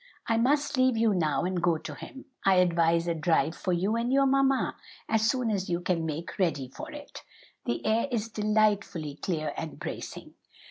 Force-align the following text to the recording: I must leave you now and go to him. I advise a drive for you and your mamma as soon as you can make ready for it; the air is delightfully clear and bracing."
I 0.25 0.37
must 0.37 0.77
leave 0.77 0.97
you 0.97 1.13
now 1.13 1.43
and 1.43 1.61
go 1.61 1.77
to 1.77 1.93
him. 1.93 2.25
I 2.43 2.55
advise 2.55 3.07
a 3.07 3.13
drive 3.13 3.53
for 3.55 3.71
you 3.71 3.95
and 3.95 4.11
your 4.11 4.25
mamma 4.25 4.75
as 5.07 5.29
soon 5.29 5.51
as 5.51 5.69
you 5.69 5.79
can 5.79 6.07
make 6.07 6.39
ready 6.39 6.69
for 6.69 6.91
it; 6.91 7.21
the 7.65 7.85
air 7.85 8.07
is 8.09 8.29
delightfully 8.29 9.17
clear 9.21 9.53
and 9.55 9.77
bracing." 9.77 10.33